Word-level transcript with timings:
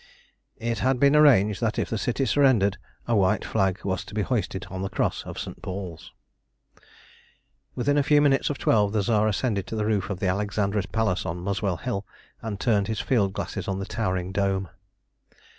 It 0.57 0.79
had 0.79 0.99
been 0.99 1.15
arranged 1.15 1.61
that 1.61 1.77
if 1.77 1.87
the 1.91 1.97
city 1.99 2.25
surrendered 2.25 2.79
a 3.07 3.15
white 3.15 3.45
flag 3.45 3.81
was 3.85 4.03
to 4.05 4.15
be 4.15 4.23
hoisted 4.23 4.65
on 4.71 4.81
the 4.81 4.89
cross 4.89 5.21
of 5.27 5.37
St. 5.37 5.61
Paul's. 5.61 6.11
Within 7.75 7.99
a 7.99 8.01
few 8.01 8.19
minutes 8.19 8.49
of 8.49 8.57
twelve 8.57 8.93
the 8.93 9.03
Tsar 9.03 9.27
ascended 9.27 9.67
to 9.67 9.75
the 9.75 9.85
roof 9.85 10.09
of 10.09 10.19
the 10.19 10.27
Alexandra 10.27 10.81
Palace 10.91 11.23
on 11.23 11.37
Muswell 11.43 11.77
Hill, 11.77 12.03
and 12.41 12.59
turned 12.59 12.87
his 12.87 12.99
field 12.99 13.33
glasses 13.33 13.67
on 13.67 13.77
the 13.77 13.85
towering 13.85 14.31
dome. 14.31 14.69